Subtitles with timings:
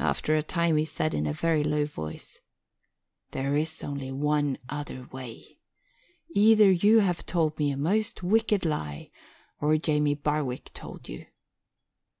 [0.00, 2.40] After a time he said in a very low voice,
[3.30, 5.60] "There is only one other way.
[6.30, 9.12] Either you have told me a most wicked lie
[9.60, 11.26] or Jamie Barwick told you."